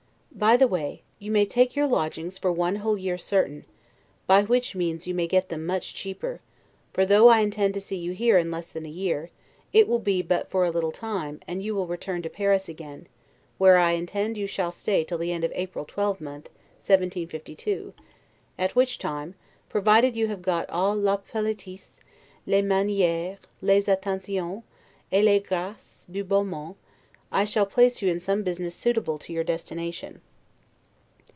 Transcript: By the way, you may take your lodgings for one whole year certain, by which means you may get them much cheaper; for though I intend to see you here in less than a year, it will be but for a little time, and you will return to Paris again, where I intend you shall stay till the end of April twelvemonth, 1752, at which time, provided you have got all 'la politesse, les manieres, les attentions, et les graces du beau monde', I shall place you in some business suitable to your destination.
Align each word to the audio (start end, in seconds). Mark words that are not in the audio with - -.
By 0.33 0.55
the 0.57 0.67
way, 0.67 1.03
you 1.19 1.29
may 1.29 1.45
take 1.45 1.75
your 1.75 1.85
lodgings 1.85 2.37
for 2.37 2.51
one 2.51 2.77
whole 2.77 2.97
year 2.97 3.17
certain, 3.17 3.65
by 4.25 4.41
which 4.41 4.75
means 4.75 5.05
you 5.05 5.13
may 5.13 5.27
get 5.27 5.49
them 5.49 5.65
much 5.67 5.93
cheaper; 5.93 6.39
for 6.93 7.05
though 7.05 7.27
I 7.27 7.41
intend 7.41 7.75
to 7.75 7.81
see 7.81 7.97
you 7.97 8.13
here 8.13 8.39
in 8.39 8.49
less 8.49 8.71
than 8.71 8.85
a 8.85 8.89
year, 8.89 9.29
it 9.71 9.87
will 9.87 9.99
be 9.99 10.21
but 10.23 10.49
for 10.49 10.65
a 10.65 10.71
little 10.71 10.93
time, 10.93 11.41
and 11.47 11.61
you 11.61 11.75
will 11.75 11.85
return 11.85 12.23
to 12.23 12.29
Paris 12.29 12.67
again, 12.69 13.05
where 13.59 13.77
I 13.77 13.91
intend 13.91 14.35
you 14.37 14.47
shall 14.47 14.71
stay 14.71 15.03
till 15.03 15.19
the 15.19 15.33
end 15.33 15.43
of 15.43 15.51
April 15.53 15.85
twelvemonth, 15.85 16.47
1752, 16.79 17.93
at 18.57 18.75
which 18.75 18.97
time, 18.97 19.35
provided 19.69 20.15
you 20.15 20.27
have 20.29 20.41
got 20.41 20.67
all 20.71 20.95
'la 20.95 21.17
politesse, 21.17 21.99
les 22.47 22.63
manieres, 22.63 23.37
les 23.61 23.87
attentions, 23.87 24.63
et 25.11 25.23
les 25.23 25.39
graces 25.39 26.07
du 26.09 26.23
beau 26.23 26.43
monde', 26.43 26.75
I 27.33 27.45
shall 27.45 27.65
place 27.67 28.01
you 28.01 28.09
in 28.09 28.19
some 28.19 28.43
business 28.43 28.75
suitable 28.75 29.17
to 29.19 29.31
your 29.31 29.45
destination. 29.45 30.19